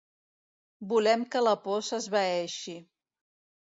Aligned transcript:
Volem 0.93 1.27
que 1.35 1.43
la 1.49 1.55
por 1.69 1.87
s’esvaeixi. 1.91 2.79